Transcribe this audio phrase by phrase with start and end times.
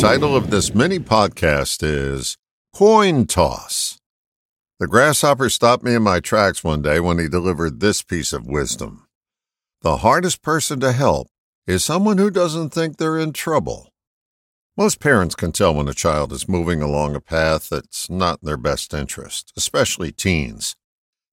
[0.00, 2.38] title of this mini podcast is
[2.74, 3.98] Coin Toss.
[4.78, 8.46] The grasshopper stopped me in my tracks one day when he delivered this piece of
[8.46, 9.06] wisdom.
[9.82, 11.28] The hardest person to help
[11.66, 13.92] is someone who doesn't think they're in trouble.
[14.74, 18.46] Most parents can tell when a child is moving along a path that's not in
[18.46, 20.76] their best interest, especially teens.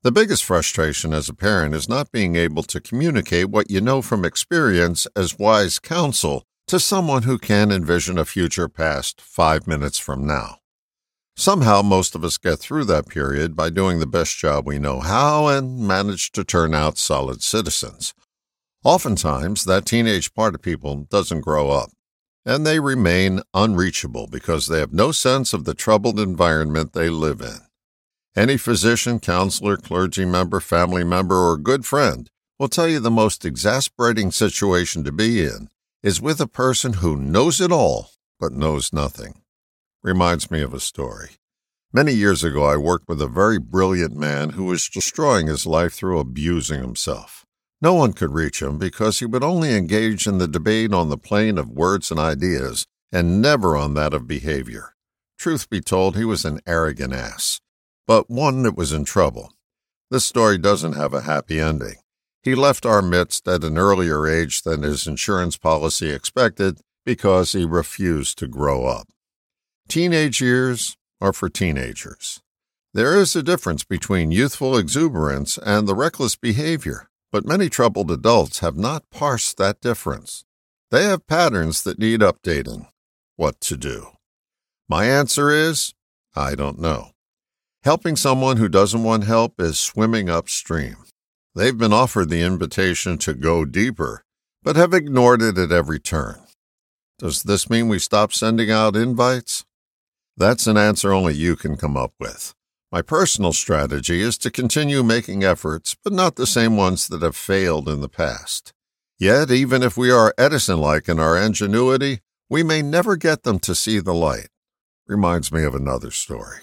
[0.03, 4.01] The biggest frustration as a parent is not being able to communicate what you know
[4.01, 9.97] from experience as wise counsel to someone who can envision a future past five minutes
[9.97, 10.57] from now.
[11.37, 14.99] Somehow, most of us get through that period by doing the best job we know
[14.99, 18.13] how and manage to turn out solid citizens.
[18.83, 21.91] Oftentimes, that teenage part of people doesn't grow up,
[22.45, 27.39] and they remain unreachable because they have no sense of the troubled environment they live
[27.39, 27.59] in.
[28.35, 33.45] Any physician, counselor, clergy member, family member, or good friend will tell you the most
[33.45, 35.69] exasperating situation to be in
[36.07, 39.41] is with a person who knows it all but knows nothing.
[40.01, 41.31] Reminds me of a story.
[41.91, 45.93] Many years ago, I worked with a very brilliant man who was destroying his life
[45.93, 47.45] through abusing himself.
[47.81, 51.17] No one could reach him because he would only engage in the debate on the
[51.17, 54.95] plane of words and ideas and never on that of behavior.
[55.37, 57.59] Truth be told, he was an arrogant ass,
[58.07, 59.51] but one that was in trouble.
[60.09, 61.95] This story doesn't have a happy ending.
[62.47, 67.65] He left our midst at an earlier age than his insurance policy expected because he
[67.65, 69.09] refused to grow up.
[69.89, 72.39] Teenage years are for teenagers.
[72.93, 78.59] There is a difference between youthful exuberance and the reckless behavior, but many troubled adults
[78.59, 80.45] have not parsed that difference.
[80.89, 82.87] They have patterns that need updating.
[83.35, 84.11] What to do?
[84.87, 85.93] My answer is
[86.33, 87.09] I don't know.
[87.83, 90.95] Helping someone who doesn't want help is swimming upstream.
[91.57, 94.23] They've been offered the invitation to go deeper,
[94.61, 96.43] but have ignored it at every turn.
[97.17, 99.65] Does this mean we stop sending out invites?
[100.37, 102.53] That's an answer only you can come up with.
[102.91, 107.35] My personal strategy is to continue making efforts, but not the same ones that have
[107.35, 108.71] failed in the past.
[109.17, 112.19] Yet, even if we are Edison like in our ingenuity,
[112.51, 114.49] we may never get them to see the light.
[115.07, 116.59] Reminds me of another story.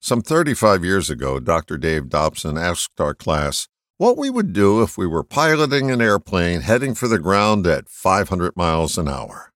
[0.00, 1.76] Some 35 years ago, Dr.
[1.76, 3.68] Dave Dobson asked our class
[4.00, 7.86] what we would do if we were piloting an airplane heading for the ground at
[7.86, 9.52] 500 miles an hour.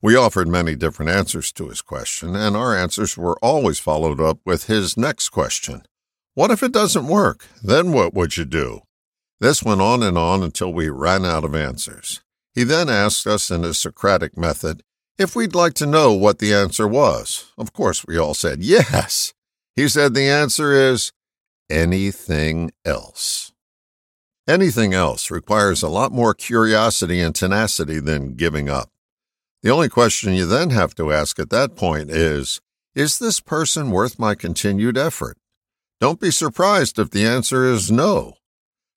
[0.00, 4.38] We offered many different answers to his question, and our answers were always followed up
[4.46, 5.82] with his next question
[6.34, 7.48] What if it doesn't work?
[7.60, 8.82] Then what would you do?
[9.40, 12.20] This went on and on until we ran out of answers.
[12.54, 14.84] He then asked us in his Socratic method
[15.18, 17.50] if we'd like to know what the answer was.
[17.58, 19.34] Of course, we all said yes.
[19.74, 21.10] He said the answer is
[21.68, 23.41] anything else.
[24.48, 28.90] Anything else requires a lot more curiosity and tenacity than giving up.
[29.62, 32.60] The only question you then have to ask at that point is
[32.94, 35.38] Is this person worth my continued effort?
[36.00, 38.34] Don't be surprised if the answer is no.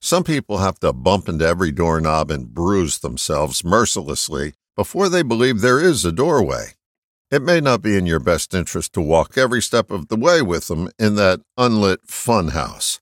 [0.01, 5.61] Some people have to bump into every doorknob and bruise themselves mercilessly before they believe
[5.61, 6.73] there is a doorway.
[7.29, 10.41] It may not be in your best interest to walk every step of the way
[10.41, 12.99] with them in that unlit funhouse.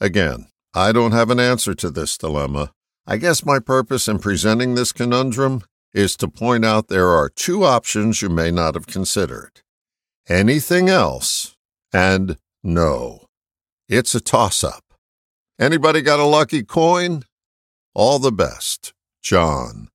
[0.00, 2.70] Again, I don't have an answer to this dilemma.
[3.04, 7.64] I guess my purpose in presenting this conundrum is to point out there are two
[7.64, 9.62] options you may not have considered
[10.28, 11.56] anything else
[11.92, 13.26] and no.
[13.88, 14.84] It's a toss up.
[15.58, 17.24] Anybody got a lucky coin?
[17.92, 19.88] All the best, John.